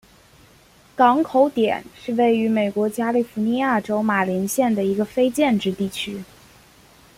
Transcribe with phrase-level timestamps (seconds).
[0.95, 6.23] 港口点是位于美国加利福尼亚州马林县的一个非建制地区。